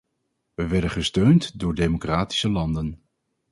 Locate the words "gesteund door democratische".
0.89-2.49